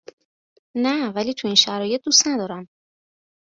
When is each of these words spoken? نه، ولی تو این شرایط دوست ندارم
نه، 0.83 0.95
ولی 1.15 1.33
تو 1.33 1.47
این 1.47 1.55
شرایط 1.55 2.01
دوست 2.03 2.27
ندارم 2.27 2.67